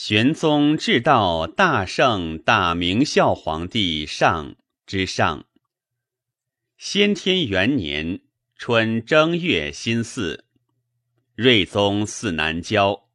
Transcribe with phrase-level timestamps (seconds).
[0.00, 4.54] 玄宗至道大圣大明孝皇帝上
[4.86, 5.46] 之上。
[6.76, 8.20] 先天元年
[8.54, 10.44] 春正月辛巳，
[11.34, 13.08] 睿宗嗣南郊。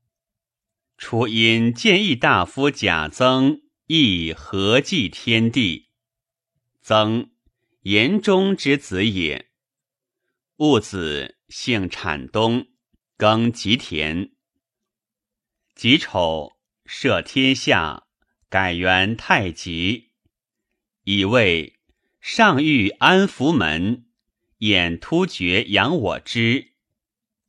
[0.97, 5.87] 初因建议大夫贾曾亦合祭天地。
[6.81, 7.31] 曾
[7.83, 9.49] 言中之子也。
[10.57, 12.67] 戊子姓产东，
[13.15, 14.33] 耕吉田。
[15.75, 16.51] 己丑。
[16.85, 18.03] 赦天下，
[18.49, 20.11] 改元太极，
[21.05, 21.79] 以为
[22.19, 24.05] 上欲安福门，
[24.59, 26.73] 演突厥养我之，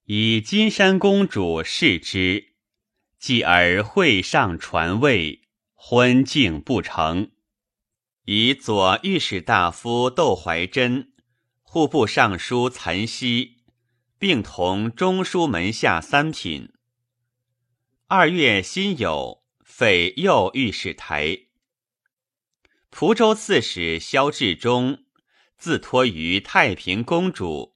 [0.05, 2.55] 以金山公主视之，
[3.19, 5.43] 继而会上传位，
[5.75, 7.31] 婚敬不成，
[8.27, 11.13] 以左御史大夫窦怀真、
[11.63, 13.59] 户部尚书岑熙，
[14.19, 16.74] 并同中书门下三品。
[18.17, 21.37] 二月辛酉，废右御史台。
[22.89, 25.05] 蒲州刺史萧志忠
[25.59, 27.75] 自托于太平公主，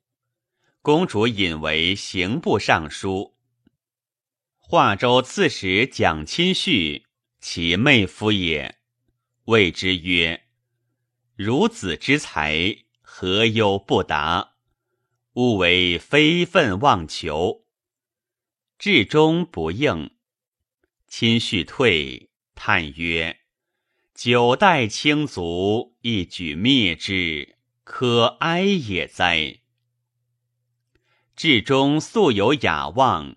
[0.80, 3.34] 公主引为刑部尚书。
[4.58, 7.06] 华州刺史蒋钦绪，
[7.40, 8.78] 其妹夫也，
[9.46, 10.44] 谓之曰
[11.36, 14.52] ：“孺子之才，何忧不达？
[15.32, 17.64] 勿为非分妄求。”
[18.78, 20.16] 至终不应。
[21.08, 23.40] 亲续退，叹曰
[24.14, 29.60] ：“九代清族，一举灭之，可哀也哉！”
[31.34, 33.36] 至中素有雅望，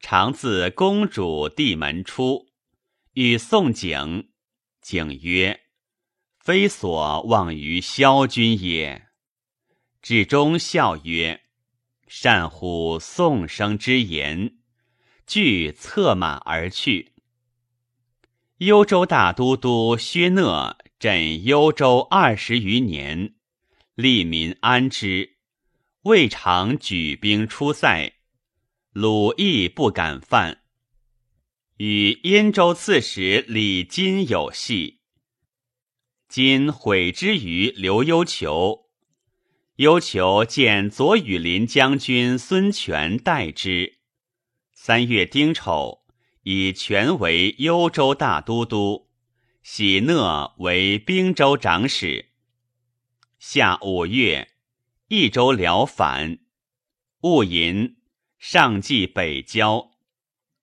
[0.00, 2.48] 常自公主地门出，
[3.12, 4.30] 与宋景。
[4.82, 5.60] 景曰
[6.40, 9.06] ：“非所望于萧君也。”
[10.02, 11.42] 至中笑曰
[12.08, 14.58] ：“善乎宋生之言。”
[15.26, 17.12] 俱策马而去。
[18.58, 23.34] 幽州大都督薛讷镇幽州二十余年，
[23.94, 25.36] 利民安之，
[26.02, 28.14] 未尝举兵出塞，
[28.92, 30.60] 鲁亦不敢犯。
[31.78, 35.00] 与燕州刺史李金有隙，
[36.28, 38.84] 今悔之于刘幽求。
[39.76, 43.98] 幽求见左羽林将军孙权代之。
[44.86, 46.04] 三月丁丑，
[46.42, 49.08] 以权为幽州大都督，
[49.62, 52.32] 喜讷为兵州长史。
[53.38, 54.50] 夏五月，
[55.08, 56.38] 益州辽反，
[57.22, 57.96] 戊寅，
[58.38, 59.92] 上继北郊。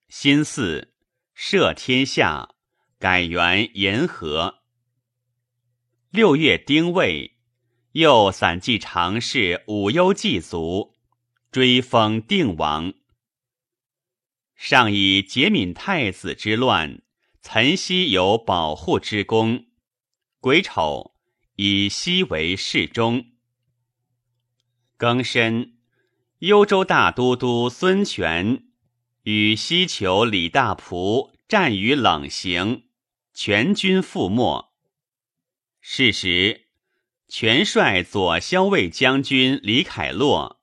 [0.08, 0.92] 辛巳，
[1.36, 2.50] 赦天下，
[3.00, 4.60] 改元延和。
[6.10, 7.38] 六月丁未，
[7.90, 10.94] 又散骑常侍武幽祭卒，
[11.50, 12.94] 追封定王。
[14.64, 17.02] 上以解闵太子之乱，
[17.42, 19.66] 岑溪有保护之功。
[20.38, 21.16] 癸丑，
[21.56, 23.26] 以西为侍中。
[24.96, 25.78] 庚申，
[26.38, 28.62] 幽州大都督孙权
[29.24, 32.84] 与西求李大仆战于冷行，
[33.34, 34.72] 全军覆没。
[35.80, 36.68] 是时，
[37.26, 40.60] 权率左骁卫将军李凯洛、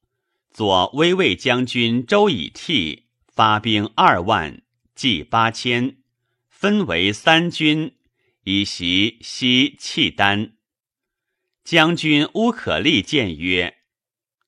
[0.49, 3.09] 左威卫将军周以替。
[3.39, 4.63] 发兵二万，
[4.95, 6.00] 计八千，
[6.50, 7.95] 分为三军，
[8.44, 10.57] 以袭西契丹。
[11.63, 13.78] 将军乌可立谏曰：“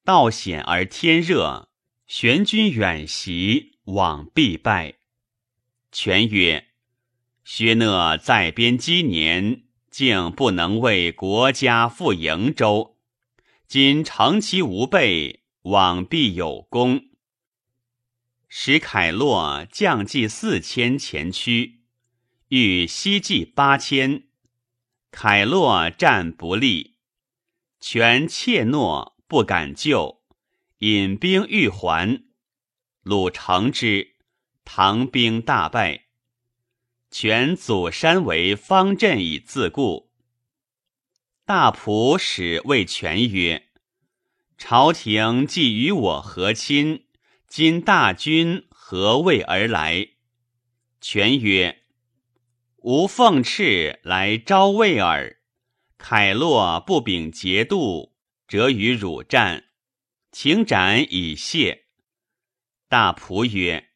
[0.03, 1.69] 道险而天热，
[2.05, 4.95] 玄军远袭，往必败。”
[5.93, 6.67] 权曰
[7.45, 12.97] ：“薛讷在边积年，竟不能为国家复营州。
[13.69, 17.05] 今乘其无备，往必有功。”
[18.53, 21.79] 使凯洛将计四千前驱，
[22.49, 24.23] 欲西计八千。
[25.09, 26.97] 凯洛战不利，
[27.79, 30.21] 权怯懦，不敢救，
[30.79, 32.25] 引兵欲还。
[33.03, 34.17] 鲁成之，
[34.65, 36.07] 唐兵大败。
[37.09, 40.11] 权祖山为方阵以自固。
[41.45, 43.69] 大仆使谓权曰
[44.57, 47.05] ：“朝廷既与我和亲。”
[47.51, 50.11] 今大军何谓而来？
[51.01, 51.81] 权曰
[52.79, 55.41] ：“吾奉敕来招魏耳。
[55.97, 58.15] 凯洛不秉节度，
[58.47, 59.65] 折与汝战，
[60.31, 61.87] 请斩以谢。”
[62.87, 63.89] 大仆曰：“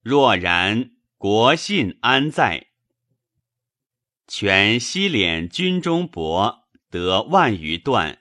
[0.00, 2.68] 若然，国信安在？”
[4.28, 8.20] 权西敛军中帛，得万余段，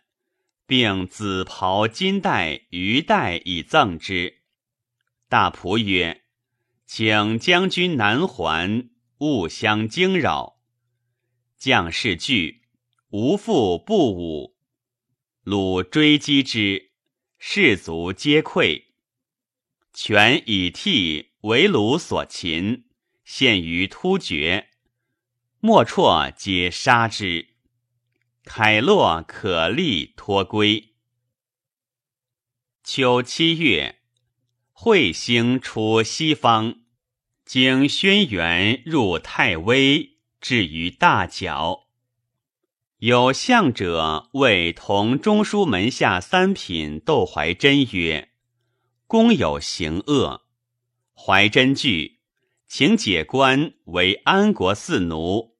[0.65, 4.40] 并紫袍金带鱼带以赠之。
[5.31, 6.25] 大仆曰
[6.85, 8.89] ：“请将军南还，
[9.19, 10.59] 勿相惊扰。
[11.57, 12.63] 将士惧，
[13.11, 14.57] 无复不武。
[15.43, 16.91] 鲁追击之，
[17.39, 18.87] 士卒皆溃。
[19.93, 22.89] 权以替为鲁所擒，
[23.23, 24.67] 陷于突厥。
[25.61, 27.55] 莫绰皆杀之。
[28.43, 30.95] 凯洛可立托归。
[32.83, 34.00] 秋七月，
[34.83, 36.79] 彗星出西方，
[37.45, 41.85] 经轩辕入太微，至于大角。
[42.97, 48.29] 有相者谓同中书门下三品窦怀真曰
[49.05, 50.47] ：“公有行恶。”
[51.13, 52.21] 怀真惧，
[52.67, 55.57] 请解官为安国四奴，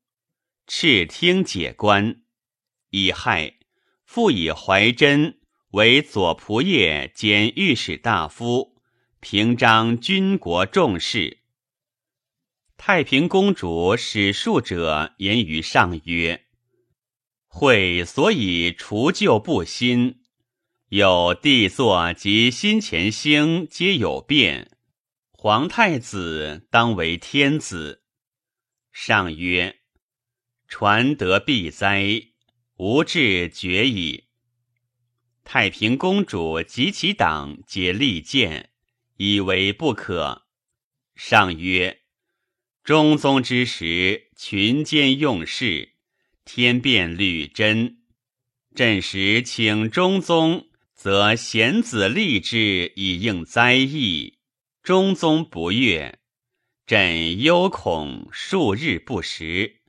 [0.67, 2.24] 敕听解官。
[2.89, 3.57] 乙亥，
[4.03, 5.38] 复以怀真
[5.74, 8.70] 为左仆射兼御史大夫，
[9.23, 11.41] 平章军国重事。
[12.75, 16.47] 太平公主使庶者言于上曰
[17.45, 20.21] ：“会所以除旧不新，
[20.88, 24.75] 有帝座及新前星皆有变，
[25.31, 28.01] 皇太子当为天子。”
[28.91, 29.81] 上曰
[30.67, 32.24] ：“传德必哉！”
[32.77, 34.24] 无志绝矣。
[35.44, 38.70] 太平公主及其党皆力谏，
[39.23, 40.47] 以为不可。
[41.13, 42.01] 上曰：
[42.83, 45.91] 中宗之时，群奸用事，
[46.44, 48.00] 天变屡真。
[48.73, 54.39] 朕时请中宗，则贤子立之以应灾异。
[54.81, 56.17] 中宗不悦，
[56.88, 59.81] 朕忧恐数日不食。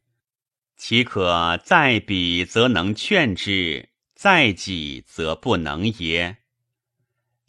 [0.76, 6.36] 岂可在彼则能劝之，在己则不能也？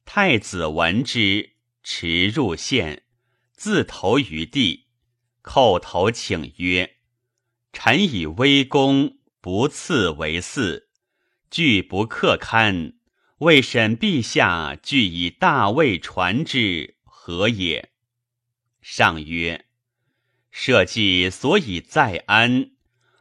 [0.06, 1.53] 太子闻之，
[1.84, 3.04] 持入县，
[3.56, 4.88] 自投于地，
[5.44, 6.96] 叩头请曰
[7.74, 10.86] ：“臣以威公，不赐为嗣，
[11.52, 12.94] 拒不克堪。
[13.40, 17.92] 为审陛下俱以大位传之，何也？”
[18.82, 19.66] 上曰
[20.50, 22.72] ：“社稷所以在安。”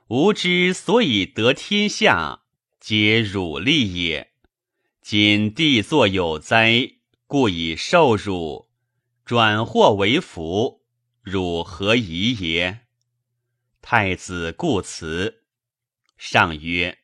[0.08, 2.42] 吾之所以得天下，
[2.78, 4.32] 皆汝立也。
[5.00, 6.96] 今帝作有灾，
[7.32, 8.68] 故以受辱，
[9.24, 10.82] 转祸为福，
[11.22, 12.80] 汝何疑也？
[13.80, 15.44] 太子故辞。
[16.18, 16.98] 上曰：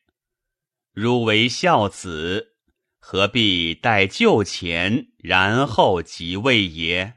[0.93, 2.57] 汝为孝子，
[2.99, 7.15] 何必待就前，然后即位也？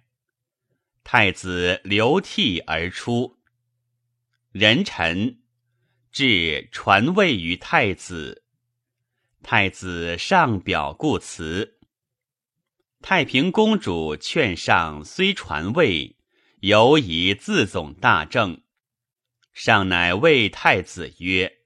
[1.05, 3.37] 太子流涕而出。
[4.53, 5.43] 人臣。
[6.11, 8.45] 至传位于太子，
[9.43, 11.79] 太子上表故辞。
[13.03, 16.17] 太平公主劝上虽传位，
[16.61, 18.63] 犹宜自总大政。
[19.53, 21.59] 上乃谓太子曰：“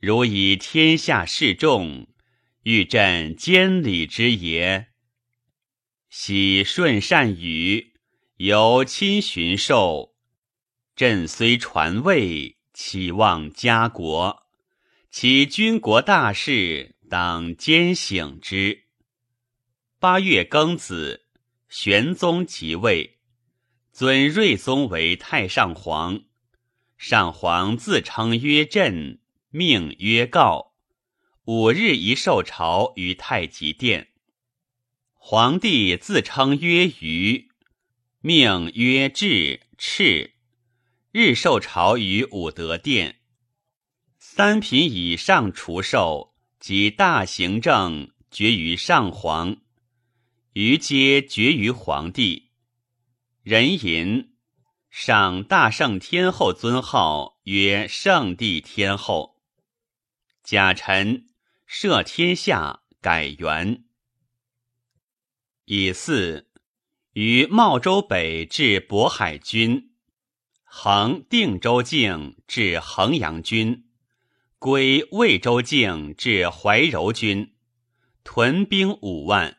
[0.00, 2.08] 如以天下示众，
[2.64, 4.88] 欲朕监理之也。
[6.10, 7.94] 喜顺善语，
[8.36, 10.16] 由亲巡受。
[10.94, 14.44] 朕虽传位。”岂望家国，
[15.10, 18.84] 其军国大事，当兼省之。
[20.00, 21.26] 八月庚子，
[21.68, 23.18] 玄宗即位，
[23.92, 26.22] 尊睿宗为太上皇。
[26.96, 29.20] 上皇自称曰朕，
[29.50, 30.72] 命曰告。
[31.44, 34.08] 五日一受朝于太极殿。
[35.12, 37.50] 皇帝自称曰瑜，
[38.22, 40.32] 命曰智赤。
[41.12, 43.20] 日受朝于武德殿，
[44.18, 49.58] 三品以上除授及大行政决于上皇，
[50.54, 52.50] 余皆绝于皇帝。
[53.44, 54.34] 人吟
[54.90, 59.40] 赏大圣天后尊号曰圣帝天后。
[60.42, 61.28] 甲辰，
[61.68, 63.84] 赦天下，改元。
[65.66, 66.48] 乙巳，
[67.12, 69.92] 于茂州北至渤海军。
[70.64, 73.88] 横定州境至衡阳军，
[74.58, 77.54] 归魏州境至怀柔军，
[78.24, 79.58] 屯兵五万。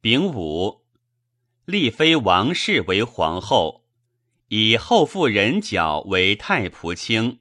[0.00, 0.84] 丙午，
[1.64, 3.84] 立妃王氏为皇后，
[4.46, 7.40] 以后父人角为太仆卿。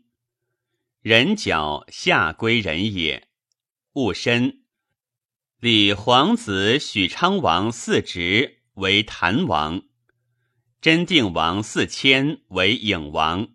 [1.02, 3.28] 人角下归人也，
[3.94, 4.64] 戊申，
[5.60, 9.84] 立皇子许昌王四侄为谭王。
[10.82, 13.50] 真定王四千为颖王，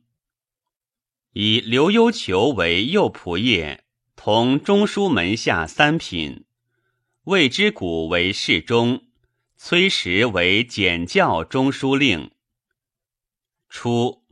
[1.32, 3.82] 以刘幽求为右仆射，
[4.14, 6.44] 同中书门下三品。
[7.26, 9.04] 魏之古为侍中，
[9.56, 12.32] 崔实为检校中书令。
[13.68, 14.24] 初，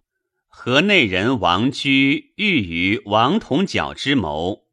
[0.49, 4.67] 河内人王居欲于王同角之谋，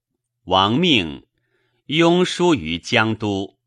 [0.45, 1.27] 王命
[1.86, 3.59] 拥书于江都，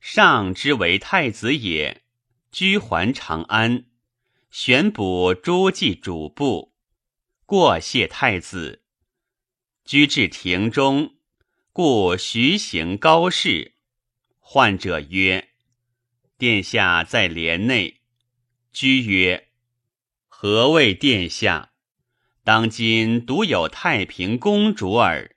[0.00, 2.02] 上之为太子也。
[2.50, 3.84] 居还长安，
[4.50, 6.72] 选补诸暨主簿，
[7.44, 8.82] 过谢太子。
[9.84, 11.15] 居至庭中，
[11.78, 13.74] 故徐行高士。
[14.38, 15.50] 患者曰
[16.38, 18.00] ：“殿下在帘内。”
[18.72, 19.48] 居曰
[20.26, 21.72] ：“何谓殿下？
[22.42, 25.36] 当今独有太平公主耳。”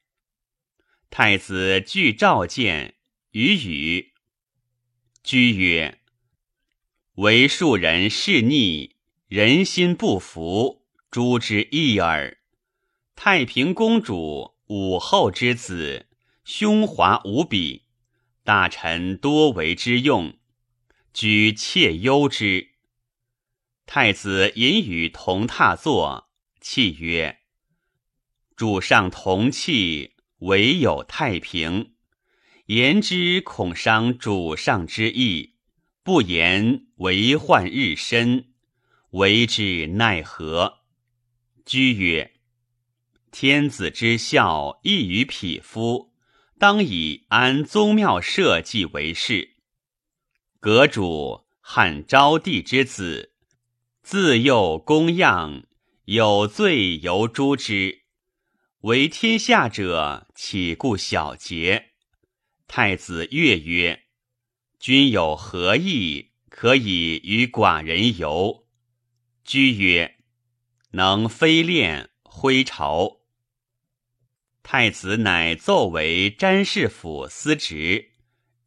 [1.11, 2.95] 太子具召见，
[3.31, 4.13] 与语。
[5.21, 5.99] 居曰。
[7.15, 8.95] 为庶人势逆，
[9.27, 12.37] 人心不服，诛之一耳。
[13.17, 16.05] 太平公主武后之子，
[16.51, 17.83] 胸华无比，
[18.43, 20.39] 大臣多为之用，
[21.13, 22.69] 居妾忧之。
[23.85, 27.41] 太子引与同榻坐，泣曰
[28.57, 31.93] ：“主上同泣，唯有太平。
[32.65, 35.53] 言之恐伤主上之意。”
[36.01, 38.53] 不言为患日深，
[39.11, 40.79] 为之奈何？
[41.63, 42.39] 居曰：
[43.31, 46.08] 天子之孝异于匹夫，
[46.59, 49.55] 当以安宗庙社稷为事。
[50.59, 53.31] 阁主汉昭帝之子，
[54.03, 55.63] 自幼供养，
[56.03, 58.01] 有罪犹诛之。
[58.81, 61.93] 为天下者，岂顾小节？
[62.67, 64.03] 太子乐曰。
[64.77, 66.31] 君有何意？
[66.49, 68.65] 可以与寡人游。
[69.45, 70.17] 居曰
[70.91, 73.18] ：“能飞练挥朝。”
[74.71, 78.11] 太子乃奏为詹事府司职，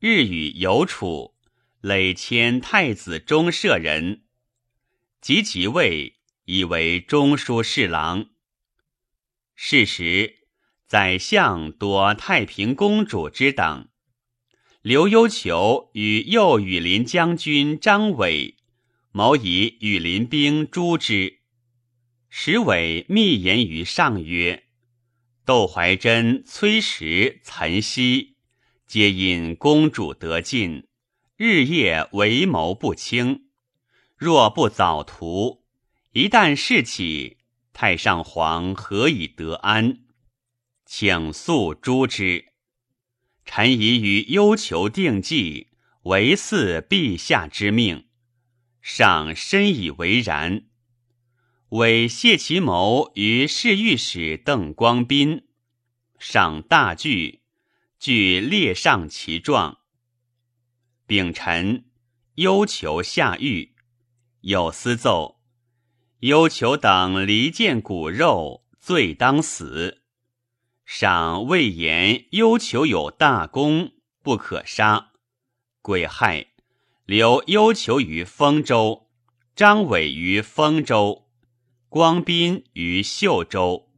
[0.01, 1.37] 日与有处，
[1.81, 4.25] 累迁太子中舍人。
[5.21, 6.17] 及即位，
[6.47, 8.31] 以为中书侍郎。
[9.55, 10.39] 是时，
[10.89, 13.89] 宰相多太平公主之等。
[14.81, 18.57] 刘幽求与右羽林将军张伟
[19.13, 21.39] 谋以羽林兵诛之。
[22.29, 24.65] 石伟密言于上曰
[25.45, 28.37] ：“窦怀真、崔实、岑熙，
[28.87, 30.87] 皆因公主得进，
[31.37, 33.47] 日夜为谋不清。
[34.17, 35.65] 若不早图，
[36.13, 37.39] 一旦事起，
[37.73, 40.05] 太上皇何以得安？
[40.87, 42.53] 请速诛之。”
[43.45, 45.71] 臣已与幽求定计，
[46.05, 48.07] 为嗣陛下之命，
[48.81, 50.67] 上深以为然。
[51.73, 55.47] 委谢其谋于侍御史邓光斌，
[56.19, 57.41] 赏大惧，
[57.99, 59.79] 具列上其状。
[61.07, 61.87] 丙辰，
[62.35, 63.75] 幽求下狱，
[64.43, 65.41] 有司奏：
[66.19, 70.03] 幽求等离间骨肉，罪当死。
[70.85, 75.13] 赏魏延忧求有大功，不可杀。
[75.81, 76.49] 癸亥，
[77.07, 79.09] 留忧求于丰州，
[79.57, 81.22] 张伟于丰州，
[81.93, 83.91] 光斌于秀州。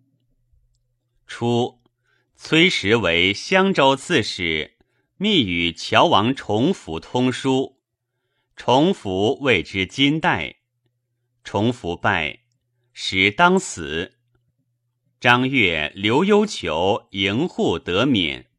[1.28, 1.80] 初，
[2.34, 4.76] 崔实为襄州刺史，
[5.16, 7.78] 密与乔王重福通书。
[8.56, 10.56] 重福谓之金代，
[11.44, 12.40] 重福败，
[12.92, 14.16] 时当死。
[15.20, 18.50] 张悦、刘幽求迎护得免，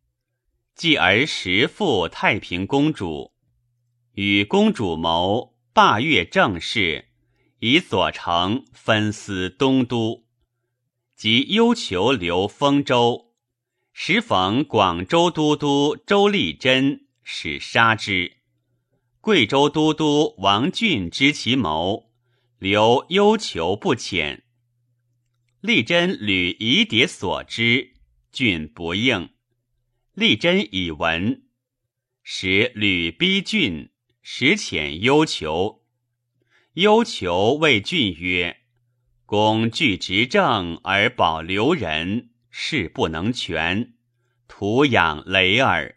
[0.75, 3.34] 继而时复太平公主，
[4.13, 7.10] 与公主谋罢越政事，
[7.67, 10.24] 以左丞分司东都，
[11.15, 13.34] 及幽求留丰州，
[13.91, 18.34] 时逢广州都督周立珍，使杀之。
[19.19, 22.12] 贵州都督王俊知其谋，
[22.60, 24.43] 留幽求不遣。
[25.60, 27.93] 立真屡疑迭所知，
[28.31, 29.31] 俊不应。
[30.13, 31.48] 立真以闻，
[32.22, 33.89] 使吕逼郡，
[34.22, 35.84] 使遣幽求。
[36.75, 38.58] 幽求谓郡曰
[39.25, 43.94] ：“公据执政而保留人，事不能全，
[44.50, 45.96] 徒养雷耳。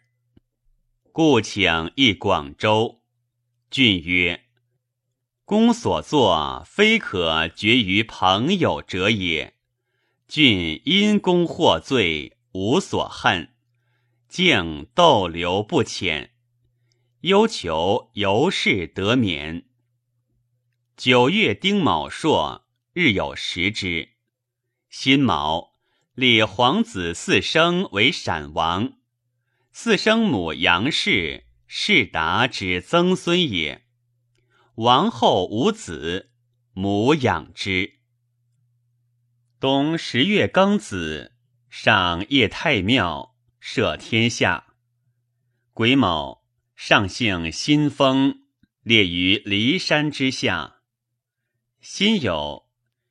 [1.11, 3.01] 故请诣广州。”
[3.69, 4.45] 郡曰
[5.43, 9.55] ：“公所作，非可决于朋友者也。”
[10.29, 13.49] 郡因公获罪，无所恨，
[14.29, 16.29] 竟逗留不遣，
[17.19, 19.65] 忧求由是得免。
[20.99, 24.09] 九月丁卯朔，日有食之。
[24.89, 25.71] 辛卯，
[26.13, 28.97] 立皇子四生为陕王。
[29.71, 33.85] 四生母杨氏，世达之曾孙也。
[34.75, 36.31] 王后无子，
[36.73, 37.99] 母养之。
[39.57, 41.33] 冬十月庚子，
[41.69, 44.73] 上谒太庙，赦天下。
[45.71, 46.43] 癸卯，
[46.75, 48.41] 上幸新丰，
[48.83, 50.75] 列于骊山之下。
[51.81, 52.65] 辛酉，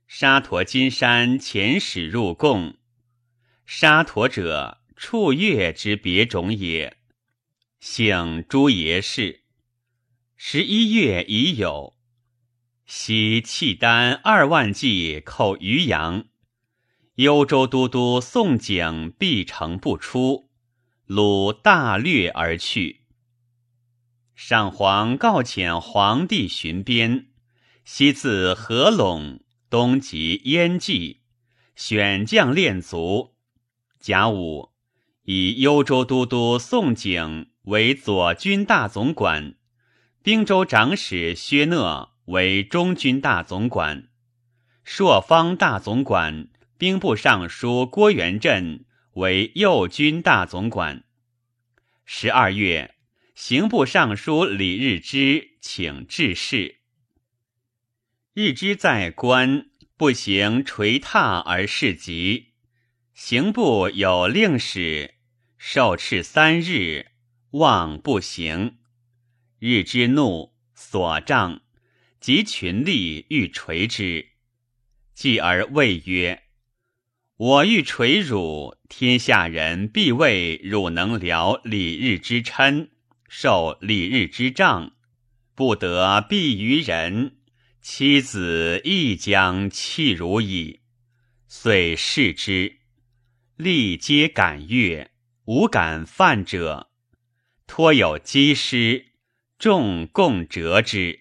[0.06, 2.76] 沙陀金山遣使入贡。
[3.64, 6.98] 沙陀者，处月之别种也。
[7.80, 9.44] 姓朱爷氏。
[10.36, 11.96] 十一月已有。
[12.84, 16.26] 悉契丹二万骑寇渔阳，
[17.14, 20.50] 幽州都督宋景必城不出，
[21.06, 23.06] 鲁大略而去。
[24.34, 27.27] 上皇告遣皇帝巡边，
[27.90, 29.38] 西自合陇，
[29.70, 31.20] 东及燕蓟，
[31.74, 33.34] 选将练卒。
[33.98, 34.72] 甲午，
[35.22, 39.54] 以幽州都督宋景为左军大总管，
[40.22, 44.10] 兵州长史薛讷为中军大总管，
[44.84, 51.04] 朔方大总管、兵部尚书郭元振为右军大总管。
[52.04, 52.94] 十二月，
[53.34, 56.77] 刑部尚书李日之请致仕。
[58.40, 59.66] 日之在官，
[59.96, 62.52] 不行垂榻而事疾。
[63.12, 65.16] 刑部有令史，
[65.58, 67.06] 受斥三日，
[67.50, 68.76] 望不行。
[69.58, 71.62] 日之怒，所杖，
[72.20, 74.28] 及群力欲垂之。
[75.14, 76.44] 继而谓曰
[77.38, 82.90] ：“我欲垂汝，天下人必谓汝能疗李日之嗔，
[83.28, 84.92] 受李日之杖，
[85.56, 87.37] 不得避于人，
[87.90, 90.82] 妻子亦将弃如矣。”
[91.48, 92.80] 遂视之。
[93.56, 95.10] 力皆感悦，
[95.46, 96.90] 无敢犯者。
[97.66, 99.12] 托有积师，
[99.58, 101.20] 众共折之。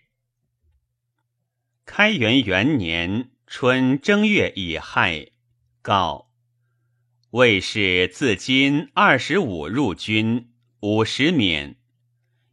[1.85, 5.29] 开元元年春正月乙亥，
[5.81, 6.29] 告
[7.29, 10.49] 魏氏自今二十五入军，
[10.81, 11.77] 五十免。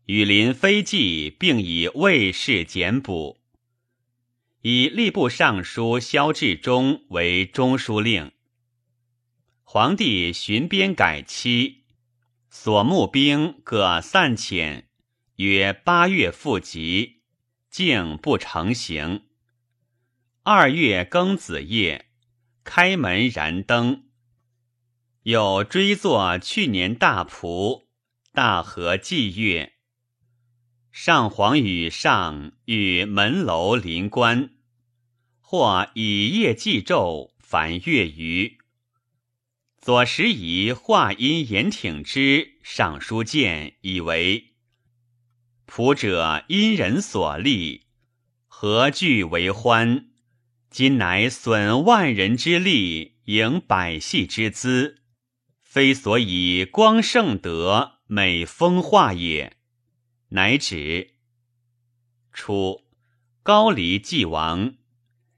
[0.06, 3.40] 羽林飞骑并以魏氏简补，
[4.66, 8.32] 以吏部尚书萧志忠为中书令。
[9.62, 11.82] 皇帝巡边改期，
[12.48, 14.84] 所募兵各散遣，
[15.36, 17.20] 约八月复集，
[17.68, 19.24] 竟不成行。
[20.44, 22.06] 二月庚子夜，
[22.64, 24.04] 开门燃灯，
[25.24, 27.82] 有追作去年大仆，
[28.32, 29.74] 大和祭月。
[30.90, 34.53] 上皇与上与门楼临关，
[35.46, 38.56] 或以夜祭昼，凡月余。
[39.78, 44.54] 左拾遗话因言挺之上书谏，以为
[45.66, 47.82] 仆者因人所立，
[48.46, 50.06] 何惧为欢？
[50.70, 55.02] 今乃损万人之力，迎百戏之资，
[55.60, 59.58] 非所以光圣德美风化也。
[60.30, 61.10] 乃止。
[62.32, 62.82] 初，
[63.42, 64.74] 高黎既亡，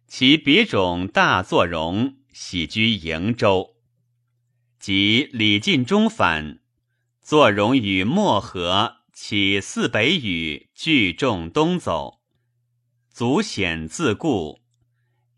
[0.07, 3.77] 其别种大作荣喜居瀛州。
[4.79, 6.61] 即李进忠反，
[7.23, 12.21] 坐荣与漠河起四北雨，聚众东走，
[13.11, 14.61] 足险自固。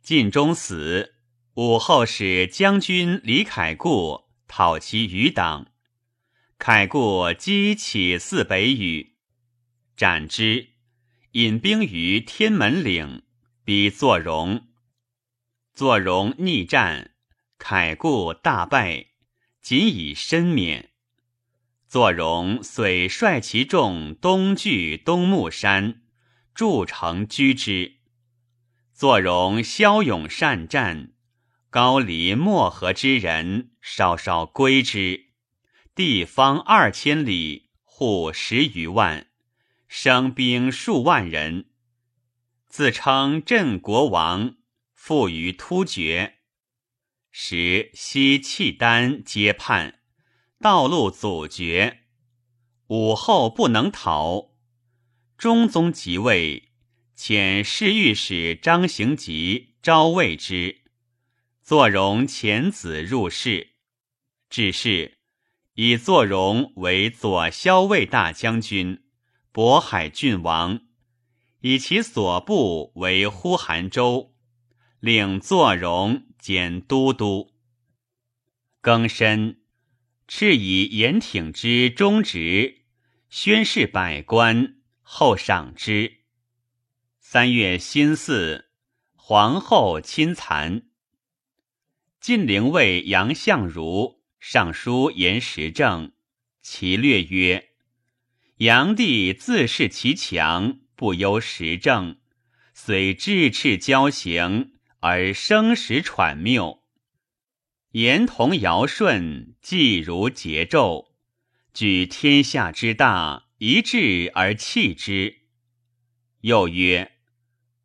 [0.03, 1.15] 晋忠死，
[1.55, 5.69] 武后使将军李凯固讨其余党，
[6.59, 9.17] 凯固击起四北雨，
[9.97, 10.71] 斩之，
[11.33, 13.23] 引兵于天门岭，
[13.69, 14.67] 逼坐荣。
[15.75, 17.11] 坐荣逆战，
[17.59, 19.09] 凯固大败。
[19.61, 20.89] 仅以身免，
[21.87, 26.01] 坐荣遂率其众东据东木山，
[26.55, 27.99] 筑城居之。
[28.95, 31.13] 坐荣骁勇善战，
[31.69, 35.27] 高黎漠河之人稍稍归之。
[35.95, 39.27] 地方二千里，户十余万，
[39.87, 41.68] 生兵数万人，
[42.69, 44.57] 自称镇国王，
[44.95, 46.41] 富于突厥。
[47.31, 50.01] 时西契丹皆叛，
[50.61, 52.01] 道路阻绝，
[52.89, 54.51] 武后不能逃。
[55.39, 56.71] 中宗即位，
[57.17, 60.83] 遣侍御史张行吉招魏之，
[61.63, 63.77] 坐荣遣子入仕，
[64.51, 65.19] 致仕，
[65.75, 69.05] 以坐荣为左骁卫大将军、
[69.55, 70.81] 渤海郡王，
[71.61, 74.35] 以其所部为呼韩州，
[75.01, 76.25] 领坐荣。
[76.39, 77.53] 兼都督，
[78.81, 79.61] 庚申，
[80.29, 82.85] 敕以严挺之忠直，
[83.29, 86.21] 宣示百官，后赏之。
[87.19, 88.67] 三月辛巳，
[89.17, 90.85] 皇后亲蚕。
[92.21, 96.13] 晋陵尉杨相如上书言时政，
[96.63, 97.71] 其略曰：
[98.59, 102.19] 炀帝自恃其强，不忧时政，
[102.75, 106.83] 虽智赤交行，而生时喘谬。
[107.93, 111.13] 言同尧舜，既如桀纣，
[111.73, 115.43] 举天下之大，一致而弃之。
[116.41, 117.13] 又曰：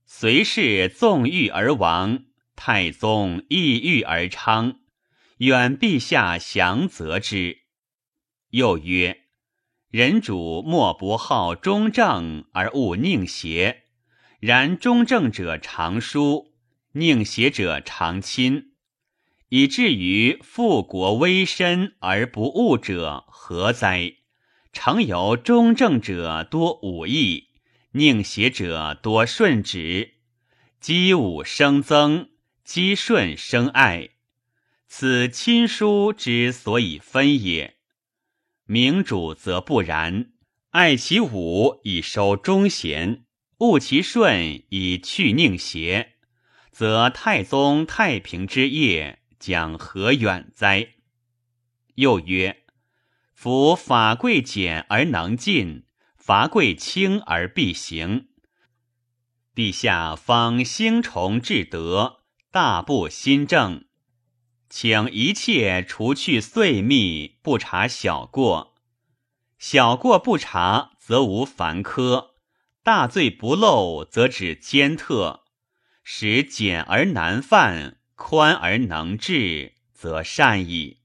[0.08, 4.80] 隋氏纵欲而亡，太宗抑欲而昌，
[5.38, 7.60] 远陛下降责之。
[8.50, 9.23] 又曰：
[9.94, 13.84] 人主莫不好忠正而恶佞邪，
[14.40, 16.52] 然忠正者常疏，
[16.96, 18.72] 佞邪者常亲。
[19.50, 24.16] 以至于富国威身而不务者何哉？
[24.72, 27.50] 常有忠正者多武义，
[27.92, 30.16] 宁邪者多顺直，
[30.80, 32.30] 积武生增，
[32.64, 34.10] 积顺生爱，
[34.88, 37.76] 此亲疏之所以分也。
[38.66, 40.32] 明主则不然，
[40.70, 43.26] 爱其武以收忠贤，
[43.58, 46.14] 恶其顺以去宁邪，
[46.72, 49.20] 则太宗太平之业。
[49.40, 50.94] 将何远哉？
[51.96, 52.64] 又曰：
[53.34, 55.84] 夫法贵简而能进，
[56.16, 58.30] 罚贵轻而必行。
[59.54, 62.22] 陛下方兴崇至德，
[62.52, 63.84] 大布新政，
[64.76, 68.74] 请一切除去碎密，不查小过。
[69.60, 72.32] 小过不查，则无凡科；
[72.82, 75.44] 大罪不漏，则指奸特，
[76.04, 78.00] 使简而难犯。
[78.16, 81.02] 宽而能治，则善矣。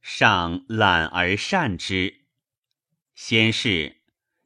[0.00, 2.22] 上懒而善之。
[3.14, 3.98] 先是，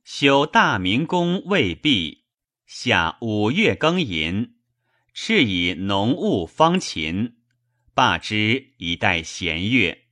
[0.03, 2.25] 修大明宫未毕，
[2.67, 4.57] 下五月庚寅，
[5.15, 7.37] 敕以农务方勤，
[7.95, 10.07] 罢之以待弦月。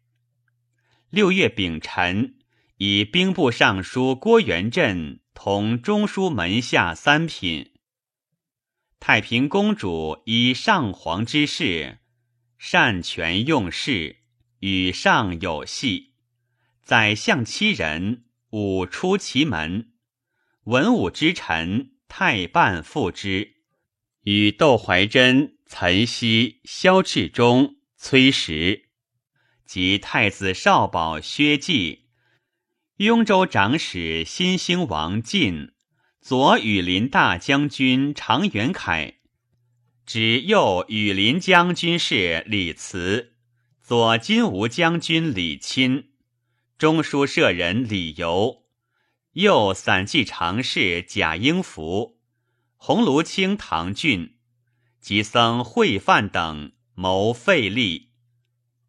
[1.11, 2.37] 六月丙辰，
[2.77, 7.73] 以兵部尚书郭元振同中书门下三品。
[9.01, 11.99] 太平公主以上皇之事，
[12.57, 14.21] 善权用事，
[14.61, 16.15] 与上有隙。
[16.83, 19.93] 宰相七人，五出其门。
[20.65, 23.57] 文武之臣，太半附之。
[24.23, 28.91] 与窦怀真、岑熙、萧志忠、崔实
[29.65, 32.03] 及太子少保薛稷，
[32.99, 35.73] 雍州长史新兴王进。
[36.21, 39.15] 左羽林大将军常元凯，
[40.05, 43.33] 指右羽林将军是李慈，
[43.83, 46.11] 左金吾将军李钦，
[46.77, 48.67] 中书舍人李由，
[49.33, 52.21] 右散骑常侍贾英福，
[52.77, 54.37] 鸿胪卿唐俊，
[55.03, 58.13] 及僧会范等谋废立，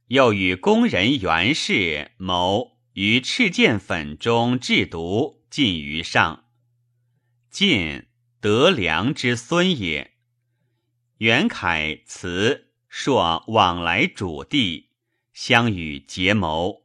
[0.09, 6.45] 又与工人袁氏谋于赤剑粉中制毒，尽于上。
[7.49, 8.05] 晋
[8.39, 10.13] 德良之孙也。
[11.17, 14.89] 袁凯辞硕往来主地，
[15.33, 16.83] 相与结谋。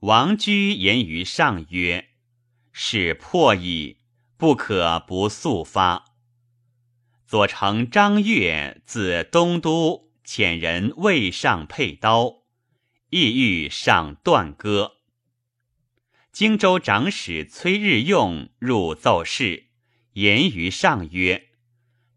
[0.00, 2.12] 王居言于上曰
[2.72, 3.98] ：“使破矣，
[4.38, 6.06] 不可不速发。”
[7.28, 12.44] 左丞张悦自东都遣人为上佩刀，
[13.10, 14.92] 意欲上断戈。
[16.32, 19.66] 荆州长史崔日用入奏事，
[20.14, 21.48] 言于上曰：“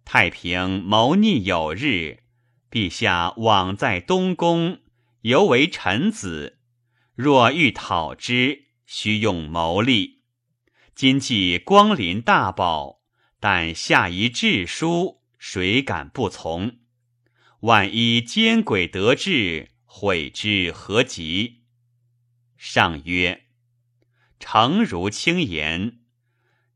[0.05, 2.19] 太平谋逆有日，
[2.71, 4.79] 陛下往在东宫，
[5.23, 6.59] 犹为臣子。
[7.15, 10.21] 若欲讨之，须用谋力。
[10.95, 13.00] 今既光临大宝，
[13.41, 16.77] 但下一致书，谁敢不从？
[17.61, 21.63] 万一奸诡得志，悔之何及？”
[22.55, 23.47] 上曰。
[24.39, 25.99] 诚如轻言，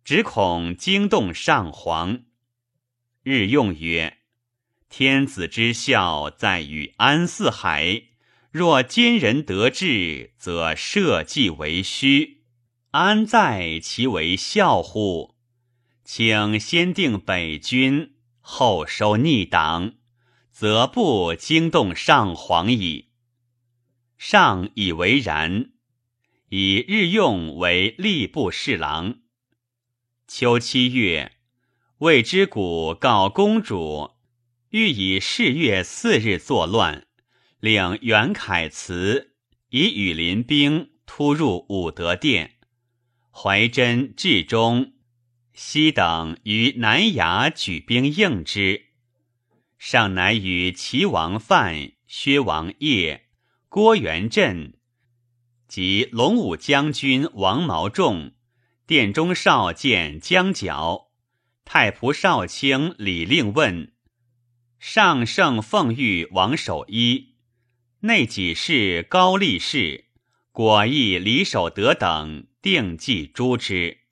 [0.03, 2.23] 只恐惊动上皇。
[3.21, 4.17] 日用曰
[4.89, 8.03] ：“天子之孝在于安四海，
[8.51, 12.43] 若奸人得志，则社稷为虚，
[12.91, 15.34] 安在其为孝乎？
[16.05, 19.95] 请先定北军，后收逆党，
[20.51, 23.09] 则不惊动上皇矣。”
[24.17, 25.71] 上以为然。
[26.49, 29.15] 以日用为吏部侍郎。
[30.27, 31.33] 秋七月，
[31.97, 34.11] 魏之谷告公主，
[34.69, 37.07] 欲以四月四日作乱，
[37.59, 39.33] 令袁凯辞，
[39.69, 42.57] 以羽林兵突入武德殿。
[43.31, 44.93] 怀真、至中、
[45.55, 48.87] 西等于南衙举兵应之。
[49.77, 53.27] 上乃与齐王范、薛王业、
[53.69, 54.73] 郭元振
[55.67, 58.33] 及龙武将军王毛仲、
[58.85, 61.11] 殿中少监江角、
[61.63, 63.93] 太仆少卿李令问、
[64.77, 67.35] 上圣奉御王守一、
[68.01, 70.05] 内给事高力士、
[70.51, 74.04] 果毅李守德等定计诛之。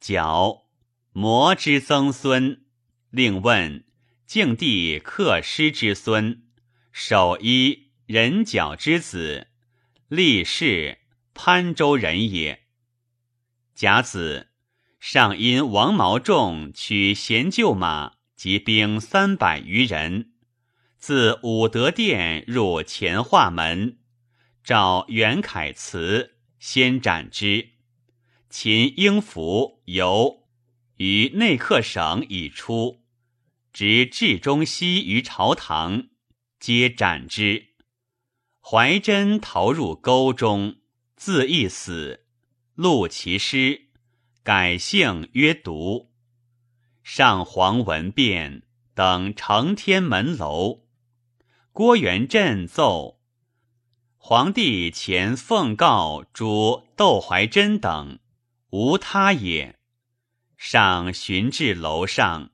[0.00, 0.66] 角
[1.12, 2.64] 魔之曾孙，
[3.10, 3.84] 令问
[4.26, 6.42] 敬帝克师之孙，
[6.92, 9.48] 守一人角之子，
[10.08, 10.98] 立氏
[11.32, 12.64] 潘州人也。
[13.74, 14.48] 甲子，
[15.00, 20.32] 上因王毛仲取贤旧马及兵三百余人，
[20.98, 23.98] 自武德殿入乾化门，
[24.62, 27.75] 召袁凯辞，先斩之。
[28.58, 30.46] 秦应服由
[30.96, 33.02] 于内客省已出，
[33.70, 36.06] 直至中西于朝堂，
[36.58, 37.74] 皆斩之。
[38.62, 40.76] 怀真逃入沟中，
[41.16, 42.24] 自缢死。
[42.74, 43.88] 录其诗，
[44.42, 46.10] 改姓曰独。
[47.02, 48.62] 上皇闻变，
[48.94, 50.86] 等承天门楼。
[51.72, 53.20] 郭元振奏：
[54.16, 58.18] 皇帝前奉告诸窦怀真等。
[58.76, 59.78] 无他也。
[60.58, 62.50] 上寻至楼上，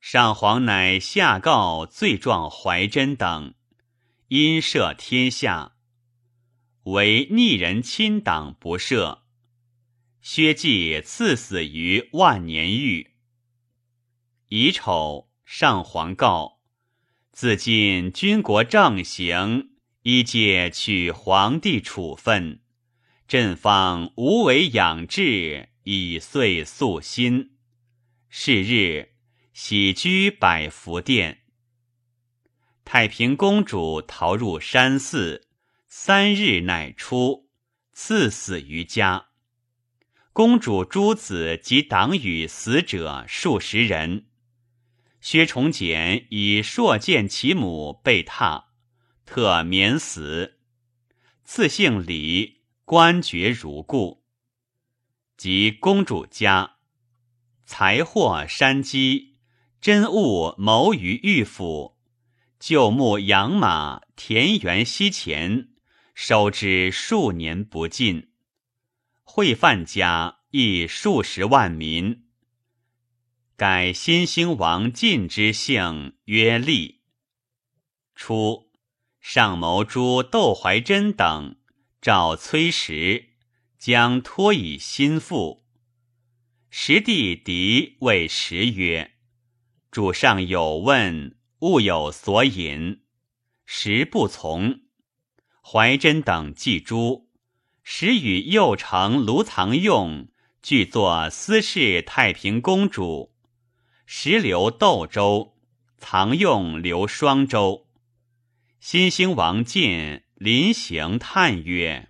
[0.00, 3.52] 上皇乃下告罪状怀真等，
[4.28, 5.74] 因赦天下，
[6.84, 9.18] 唯逆人亲党不赦。
[10.22, 13.16] 薛稷赐死于万年狱。
[14.48, 16.60] 乙丑，上皇告：
[17.32, 19.72] 自尽军国正行，
[20.04, 22.62] 一皆取皇帝处分。
[23.30, 27.52] 朕方无为养志，以遂肃心。
[28.28, 29.10] 是日，
[29.52, 31.42] 喜居百福殿。
[32.84, 35.46] 太平公主逃入山寺，
[35.86, 37.48] 三日乃出，
[37.92, 39.26] 赐死于家。
[40.32, 44.26] 公主诸子及党羽死者数十人。
[45.20, 48.70] 薛崇简以硕见其母被踏，
[49.24, 50.58] 特免死。
[51.44, 52.58] 赐姓李。
[52.90, 54.24] 官爵如故，
[55.36, 56.78] 及公主家，
[57.64, 59.36] 财货山积，
[59.80, 61.96] 珍物谋于御府，
[62.58, 65.68] 旧牧养马，田园西前，
[66.16, 68.32] 收之数年不尽。
[69.22, 70.40] 会饭家。
[70.50, 72.24] 亦数十万民。
[73.54, 76.14] 改新兴王晋之姓。
[76.24, 77.02] 曰立。
[78.16, 78.72] 初，
[79.20, 81.59] 上谋诛窦怀真等。
[82.00, 83.28] 召崔实，
[83.78, 85.66] 将托以心腹。
[86.70, 89.12] 实帝敌谓实曰
[89.90, 93.02] ：“主上有问，勿有所引。”
[93.66, 94.80] 实不从。
[95.62, 97.28] 怀真等祭诛。
[97.82, 100.28] 时与右丞卢藏用
[100.62, 103.34] 俱作私事太平公主。
[104.06, 105.54] 时留窦州，
[105.98, 107.86] 藏用留双州。
[108.80, 110.22] 新兴王进。
[110.40, 112.08] 临行叹曰：“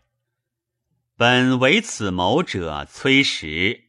[1.19, 3.87] 本为此谋者崔实，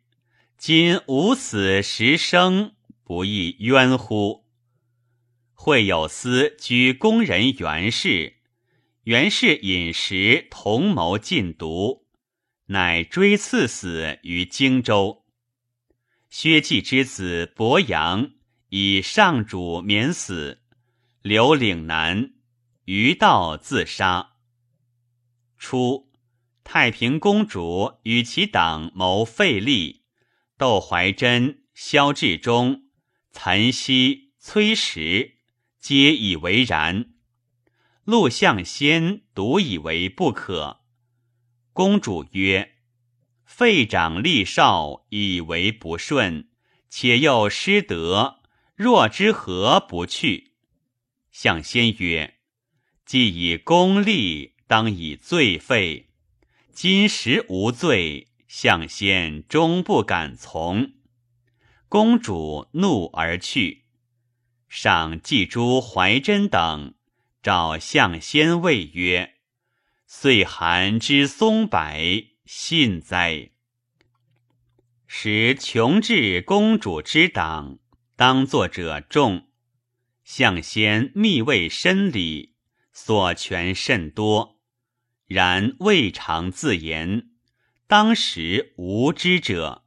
[0.57, 2.73] 今无死时生，
[3.03, 4.47] 不亦冤乎？”
[5.53, 8.37] 会有司居宫人袁氏，
[9.03, 12.07] 袁氏饮食同谋禁毒，
[12.65, 15.23] 乃追赐死于荆州。
[16.31, 18.31] 薛稷之子伯阳
[18.69, 20.63] 以上主免死，
[21.21, 22.33] 留岭南，
[22.85, 24.30] 于道自杀。
[25.61, 26.09] 初，
[26.63, 30.01] 太平公主与其党谋废立，
[30.57, 32.85] 窦怀真、萧志忠、
[33.31, 35.35] 岑熙、崔实
[35.79, 37.13] 皆以为然，
[38.05, 40.81] 陆象先独以为不可。
[41.73, 42.77] 公主曰
[43.45, 46.49] ：“废长立少，以为不顺，
[46.89, 48.39] 且又失德，
[48.73, 50.53] 若之何不去？”
[51.31, 52.39] 象先曰
[53.05, 56.07] ：“既以功立。”当以罪废，
[56.71, 60.93] 今时无罪，相先终不敢从。
[61.89, 63.83] 公主怒而去，
[64.69, 66.93] 赏祭诸怀真等，
[67.43, 69.33] 召相先谓曰
[70.07, 71.77] ：“岁寒之松柏，
[72.45, 73.49] 信哉！
[75.05, 77.79] 使穷至公主之党，
[78.15, 79.49] 当作者众。
[80.23, 82.53] 相先密位深礼，
[82.93, 84.59] 所权甚多。”
[85.31, 87.29] 然未尝自言，
[87.87, 89.83] 当时无知者。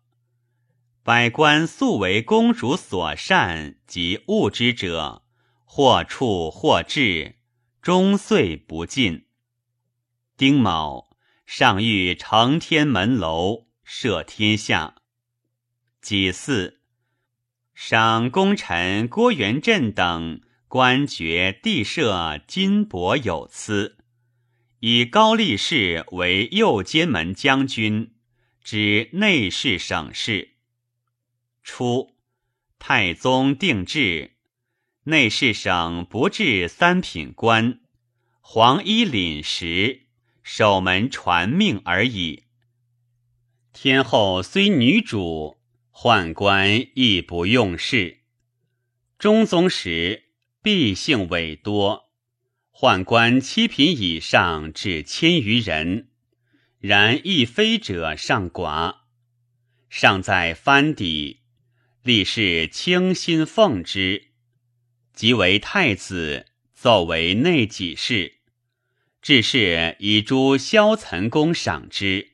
[1.03, 5.23] 百官素为公主所善及恶之者，
[5.67, 7.37] 或处或至，
[7.83, 9.27] 终岁不尽。
[10.39, 11.11] 丁卯，
[11.45, 14.95] 上谕承天门楼，赦天下。
[16.01, 16.79] 己巳，
[17.75, 23.99] 赏功臣郭元振等官爵地设金帛有司，
[24.87, 28.13] 以高力士为右监门将军，
[28.63, 30.57] 知内侍省事。
[31.63, 32.15] 初，
[32.79, 34.33] 太宗定制。
[35.05, 37.81] 内侍省不置三品官，
[38.43, 40.03] 黄衣领食，
[40.43, 42.43] 守门传命而已。
[43.73, 45.57] 天后虽女主，
[45.95, 48.19] 宦官亦不用事。
[49.19, 50.25] 中宗时，
[50.61, 52.04] 必姓委多，
[52.77, 56.09] 宦官七品以上至千余人，
[56.81, 58.97] 然亦非者尚寡。
[59.89, 61.43] 尚在藩邸，
[62.03, 64.31] 立士倾心奉之。
[65.13, 68.39] 即为太子，奏为内己事，
[69.23, 72.33] 致是以诸萧岑公赏之。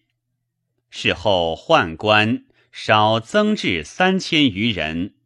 [0.89, 5.17] 事后宦官少增至三千余人，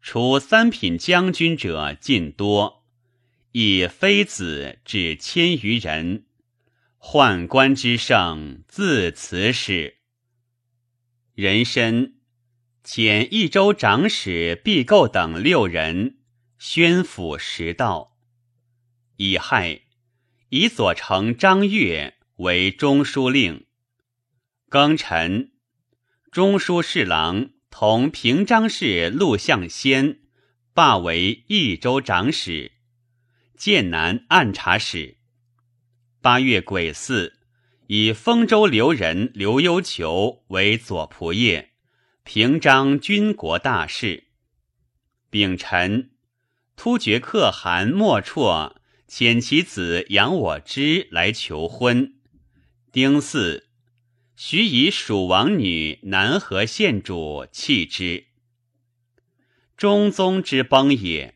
[0.00, 2.85] 除三品将军者尽多，
[3.58, 6.26] 以妃子至千余人。
[6.98, 9.96] 宦官之盛，自此始。
[11.34, 12.12] 人参
[12.84, 16.18] 遣益州长史毕构等六人。
[16.58, 18.18] 宣府时道，
[19.16, 19.84] 乙亥，
[20.50, 23.64] 以左丞张悦为中书令。
[24.68, 25.52] 庚辰，
[26.30, 30.18] 中书侍郎同平章事陆象先
[30.74, 32.72] 罢为益州长史、
[33.56, 35.16] 剑南按察使。
[36.20, 37.32] 八月癸巳，
[37.86, 41.68] 以丰州留人刘幽求为左仆射，
[42.24, 44.24] 平章军国大事。
[45.30, 46.10] 丙辰。
[46.76, 48.74] 突厥可汗莫绰
[49.08, 52.16] 遣其子杨我之来求婚。
[52.92, 53.64] 丁巳，
[54.36, 58.26] 许以蜀王女南河县主弃之。
[59.74, 61.35] 中宗之崩也，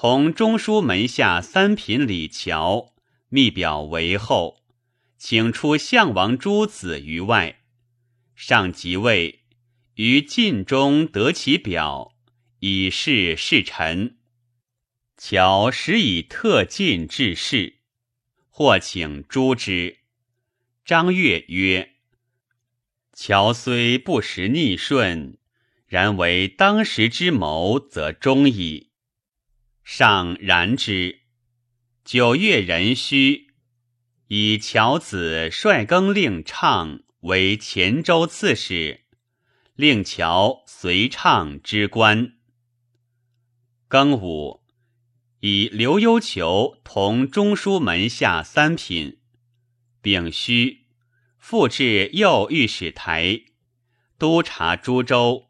[0.00, 2.92] 同中书门下三品李峤
[3.30, 4.62] 密表为后，
[5.16, 7.62] 请出相王诸子于外。
[8.36, 9.40] 上即位，
[9.94, 12.14] 于晋中得其表，
[12.60, 14.18] 以示侍臣。
[15.16, 17.80] 乔时以特进致仕，
[18.50, 19.98] 或请诛之。
[20.84, 21.96] 张悦曰
[23.12, 25.38] ：“乔虽不时逆顺，
[25.88, 28.84] 然为当时之谋，则忠矣。”
[29.90, 31.20] 上然之。
[32.04, 33.46] 九月壬戌，
[34.26, 39.06] 以乔子率更令畅为黔州刺史，
[39.76, 42.34] 令乔随畅之官。
[43.88, 44.62] 庚午。
[45.40, 49.20] 以刘幽求同中书门下三品，
[50.02, 50.84] 丙戌，
[51.38, 53.40] 复置右御史台，
[54.18, 55.48] 督察诸州，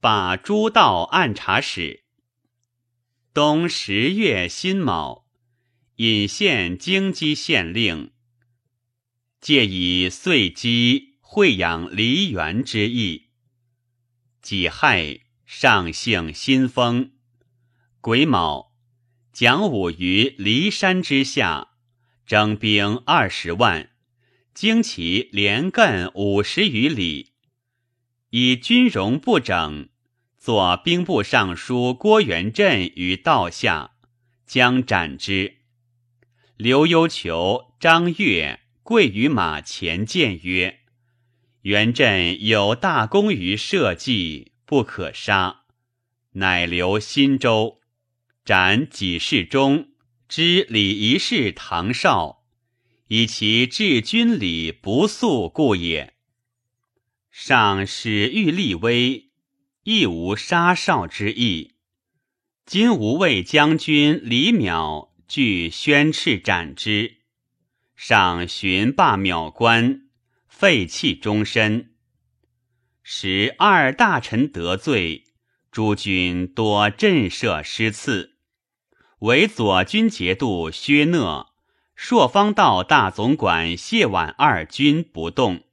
[0.00, 2.01] 把诸道按察使。
[3.34, 5.24] 冬十月辛卯，
[5.96, 8.10] 引县京畿县令，
[9.40, 13.30] 借以岁基惠养梨园之意。
[14.42, 17.12] 己亥，上幸新丰，
[18.02, 18.74] 癸卯。
[19.32, 21.68] 蒋武于骊山之下，
[22.26, 23.92] 征兵二十万，
[24.52, 27.32] 经其连亘五十余里，
[28.28, 29.88] 以军容不整，
[30.44, 33.92] 作兵部尚书郭元振于道下，
[34.44, 35.58] 将斩之。
[36.56, 40.80] 刘幽求、张悦跪于马前谏曰
[41.62, 45.60] ：“元振有大功于社稷，不可杀。”
[46.34, 47.78] 乃留新州。
[48.44, 49.90] 斩己世忠
[50.28, 52.42] 之礼仪事唐绍，
[53.06, 56.14] 以其治军礼不肃故也。
[57.30, 59.30] 上使欲立威，
[59.84, 61.72] 亦无杀少之意。
[62.64, 67.16] 今无畏将军李邈据宣敕斩之，
[67.96, 70.02] 上寻罢邈官，
[70.46, 71.94] 废弃终身。
[73.02, 75.24] 时二大臣得罪，
[75.72, 78.36] 诸军多震慑失赐。
[79.18, 81.54] 为左军节度薛讷、
[81.96, 85.64] 朔方道大总管谢婉二军不动，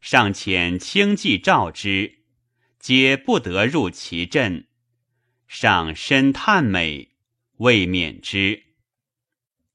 [0.00, 2.15] 上遣轻骑召之，
[2.86, 4.68] 皆不得入其阵。
[5.48, 7.16] 上深叹美，
[7.56, 8.62] 未免之。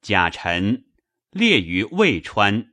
[0.02, 0.86] 贾臣
[1.30, 2.72] 列于渭川，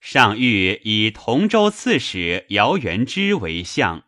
[0.00, 4.02] 上欲以同州刺史姚元之为相，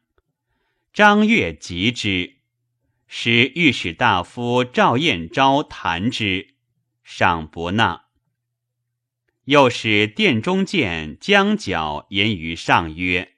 [0.93, 2.39] 张悦及之，
[3.07, 6.57] 使御史大夫赵彦昭弹之，
[7.05, 8.07] 上不纳。
[9.45, 13.34] 又使殿中监江角言于上曰：“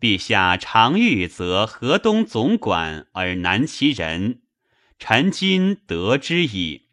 [0.00, 4.40] 陛下常欲则河东总管而难其人，
[4.98, 6.88] 臣今得之矣。”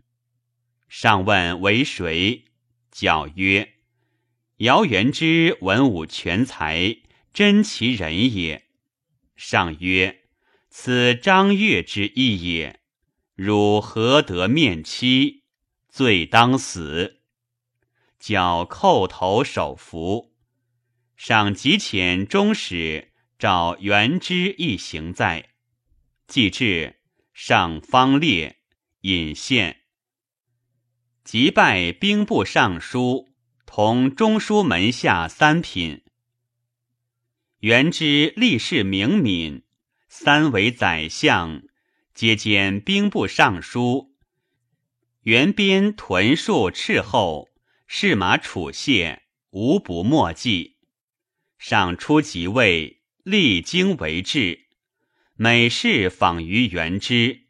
[0.89, 2.45] 上问为谁？
[2.91, 3.75] 角曰
[4.57, 6.97] ：“姚元之文武全才，
[7.33, 8.65] 真其人也。”
[9.37, 10.23] 上曰
[10.69, 12.81] ：“此张悦之意也。
[13.35, 15.43] 汝何得面妻？
[15.87, 17.21] 罪当死。”
[18.19, 20.33] 角叩头首服。
[21.17, 25.49] 赏及遣中使找元之一行在，
[26.27, 26.99] 既至，
[27.33, 28.57] 上方列
[29.01, 29.81] 引献，
[31.23, 33.29] 即拜兵部尚书，
[33.65, 36.03] 同中书门下三品。
[37.61, 39.63] 元之立事明敏，
[40.07, 41.63] 三为宰相，
[42.13, 44.15] 皆兼兵部尚书。
[45.23, 47.49] 元边屯戍斥候，
[47.87, 50.76] 士马处谢，无不莫记。
[51.57, 54.67] 上初即位，历经为治，
[55.35, 57.41] 每事访于元之，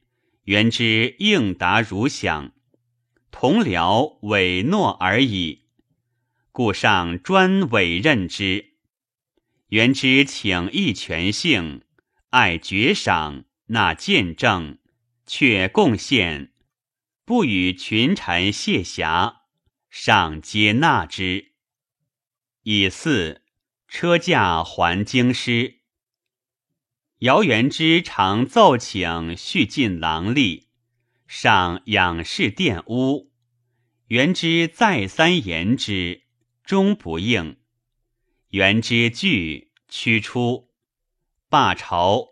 [0.44, 2.54] 元之应答如响，
[3.32, 5.66] 同僚委诺而已，
[6.52, 8.74] 故上专委任之。
[9.68, 11.82] 元之请义权幸，
[12.30, 14.80] 爱爵赏，纳见证，
[15.26, 16.54] 却贡献，
[17.26, 19.42] 不与群臣谢侠，
[19.90, 21.52] 上皆纳之。
[22.64, 23.44] 以四
[23.88, 25.80] 车驾还京师。
[27.20, 30.66] 姚元之常奏请续进郎吏，
[31.26, 33.32] 上仰视玷污，
[34.08, 36.24] 元之再三言之，
[36.64, 37.58] 终不应。
[38.50, 40.70] 元之惧，驱出。
[41.50, 42.28] 罢朝，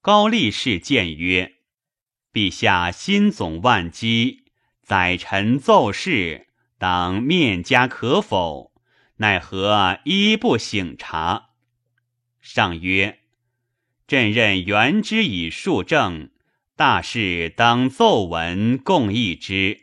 [0.00, 1.56] 高力士谏曰
[2.32, 4.46] ：“陛下心总万机，
[4.82, 6.48] 宰臣奏事，
[6.78, 8.73] 当面加可否？
[9.16, 11.50] 奈何一不省察？”
[12.40, 13.20] 上曰
[14.06, 16.30] ：“朕任元之以数政，
[16.76, 19.80] 大事当奏闻共议之。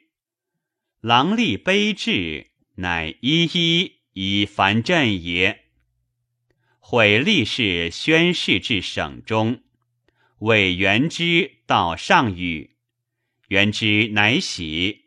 [1.00, 5.66] 郎吏卑志，乃一一以烦朕也。”
[6.84, 9.64] 毁立事宣誓至省中，
[10.40, 12.76] 委元之到上语，
[13.48, 15.06] 元之乃喜，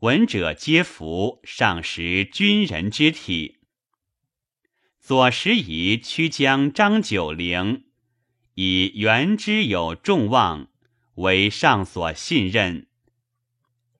[0.00, 1.42] 闻者皆服。
[1.44, 3.58] 上识军人之体。
[4.98, 7.84] 左拾遗曲江张九龄，
[8.54, 10.68] 以元之有众望，
[11.16, 12.86] 为上所信任。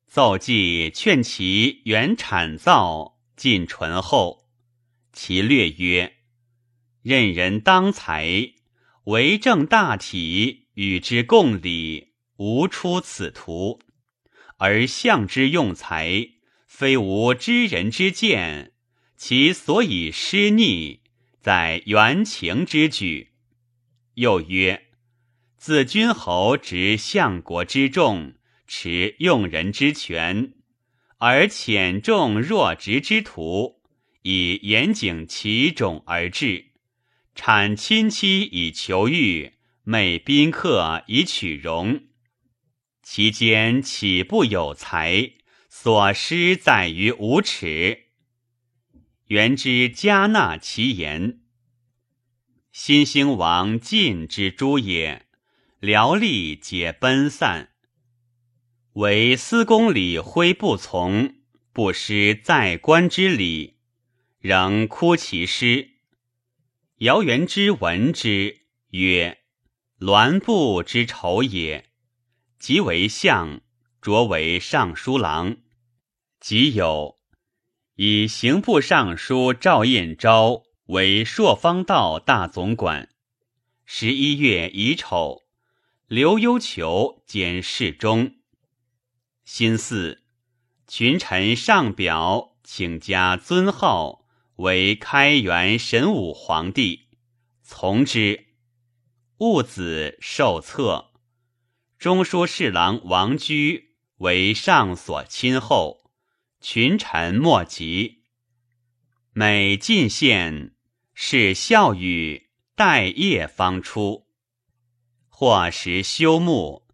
[0.07, 4.49] 奏记劝其原产造，尽醇厚。
[5.13, 6.17] 其略曰。
[7.03, 8.55] 任人当才，
[9.05, 13.81] 为政大体，与之共理，无出此途。
[14.61, 16.33] 而相之用才，
[16.67, 18.73] 非无知人之见，
[19.17, 21.01] 其所以失逆，
[21.41, 23.29] 在原情之举。
[24.17, 24.89] 又曰：
[25.57, 28.35] 自君侯执相国之重，
[28.67, 30.53] 持用人之权，
[31.17, 33.81] 而浅重弱直之徒，
[34.21, 36.67] 以严谨其种而治。
[37.35, 39.55] 产亲戚以求欲，
[39.85, 42.03] 美宾客以取荣，
[43.13, 45.33] 其间岂不有才？
[45.69, 48.05] 所失在于无耻。
[49.27, 51.41] 元之加纳其言。
[52.71, 55.27] 新兴王晋之诸也，
[55.81, 57.71] 僚吏皆奔散，
[58.93, 61.35] 唯司公李辉不从，
[61.73, 63.79] 不失在官之礼，
[64.39, 65.95] 仍哭其师。
[66.99, 69.39] 姚元之闻之，曰
[69.99, 71.87] ：“栾布之仇也。”
[72.61, 73.63] 即为相，
[74.03, 75.57] 擢为尚书郎。
[76.39, 77.17] 即有
[77.95, 83.09] 以刑部尚书赵彦昭为朔方道大总管。
[83.87, 85.45] 十一月乙丑，
[86.07, 88.35] 刘幽求兼侍中。
[89.47, 90.19] 辛巳，
[90.87, 94.27] 群臣上表，请加尊号。
[94.57, 97.09] 为开元神武皇帝，
[97.63, 98.49] 从之。
[99.39, 101.10] 戊子受册，
[102.01, 106.11] 中书侍郎王居为上所亲厚，
[106.59, 108.23] 群臣莫及。
[109.35, 110.75] 每进献，
[111.13, 114.27] 是孝语，待夜方出。
[115.29, 116.85] 或时休沐，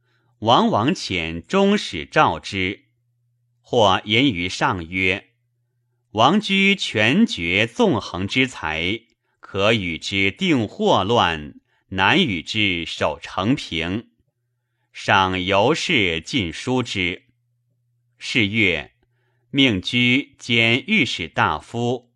[0.40, 2.86] 往往遣中使召之，
[3.60, 5.34] 或言于上曰。
[6.14, 9.02] 王居全绝纵横之才，
[9.38, 14.08] 可与之定祸乱，难与之守成平。
[14.98, 17.24] 赏尤氏进书之。
[18.16, 18.94] 是月，
[19.50, 22.14] 命居兼御史大夫，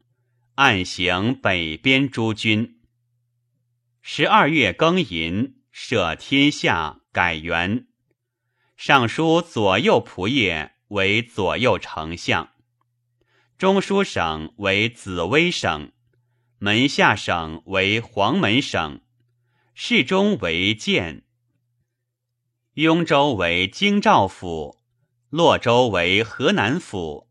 [0.55, 2.81] 按行北边诸军。
[4.01, 7.87] 十二月庚寅，赦天下，改元。
[8.79, 12.51] 尚书左右仆射为左右丞相，
[13.59, 15.93] 中书省为紫微省，
[16.59, 19.03] 门下省为黄门省，
[19.75, 21.25] 侍中为监。
[22.81, 24.79] 雍州为京兆府，
[25.29, 27.29] 洛州为河南府，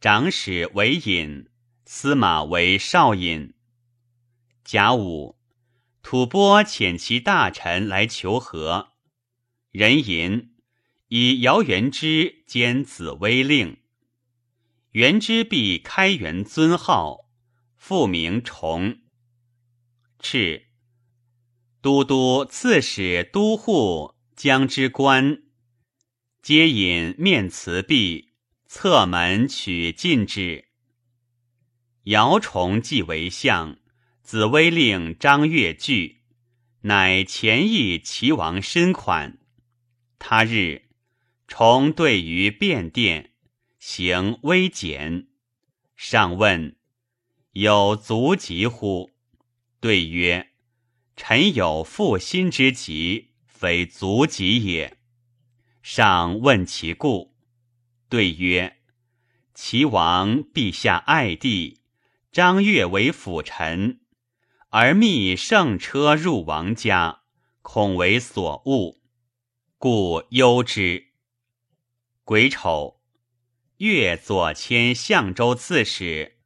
[0.00, 1.48] 长史为尹，
[1.84, 3.52] 司马为少尹。
[4.62, 5.40] 甲午，
[6.04, 8.90] 吐蕃遣其大臣来求和，
[9.72, 10.52] 人吟。
[11.08, 13.78] 以姚元之兼紫微令，
[14.92, 17.28] 元之必开元尊号，
[17.76, 18.98] 复名崇。
[20.20, 20.62] 敕
[21.80, 25.42] 都督、刺史、都护、将之官，
[26.42, 28.32] 皆引面辞毕，
[28.66, 30.66] 侧门取进之。
[32.04, 33.78] 姚崇既为相，
[34.22, 36.20] 紫微令张悦惧，
[36.82, 39.38] 乃前议齐王申款。
[40.18, 40.84] 他日。
[41.48, 43.30] 重对于便殿，
[43.78, 45.28] 行微简。
[45.94, 46.76] 上问
[47.54, 49.12] ：“有足疾乎？”
[49.78, 50.50] 对曰
[51.16, 53.30] ：“臣有负心之疾，
[53.66, 54.96] 非足疾也。”
[55.82, 57.34] 上问其故，
[58.08, 58.76] 对曰
[59.54, 61.80] ：“齐王陛下爱弟，
[62.30, 63.98] 张悦为辅臣，
[64.68, 67.22] 而密圣车入王家，
[67.62, 69.00] 恐为所误，
[69.78, 71.08] 故忧之。”
[72.22, 73.00] 癸丑，
[73.78, 76.38] 越左迁相州刺史，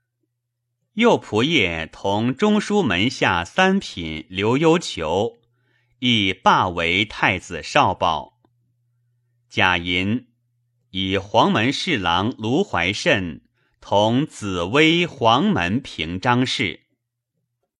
[0.94, 5.39] 右仆射同中书门下三品刘幽求，
[6.00, 8.40] 亦罢为太子少保。
[9.48, 10.28] 贾银
[10.90, 13.42] 以黄门侍郎卢怀慎
[13.80, 16.89] 同紫薇黄门平章事。